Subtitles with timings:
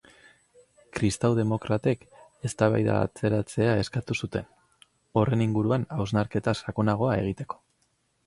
[0.99, 2.05] Kristau-demokratek
[2.49, 4.49] eztabaida atzeratzea eskatu zuten,
[5.21, 7.61] horren inguruan hausnarketa sakonagoa egiteko.